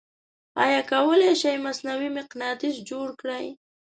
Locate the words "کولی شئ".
0.91-1.55